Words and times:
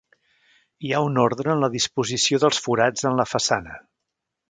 Hi 0.87 0.93
ha 0.93 1.01
un 1.09 1.19
ordre 1.25 1.53
en 1.55 1.63
la 1.65 1.71
disposició 1.75 2.43
dels 2.45 2.65
forats 2.69 3.11
en 3.11 3.23
la 3.23 3.31
façana. 3.37 3.81